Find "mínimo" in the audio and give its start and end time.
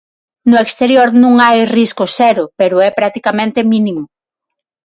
3.73-4.03